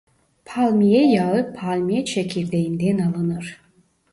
Palmiye 0.45 1.01
yağı 1.11 1.53
palmiye 1.53 2.05
çekirdeği'nden 2.05 2.97
alınır. 2.97 3.61